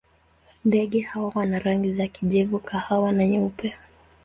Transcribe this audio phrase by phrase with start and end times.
[0.65, 3.75] Ndege hawa wana rangi za kijivu, kahawa na nyeupe.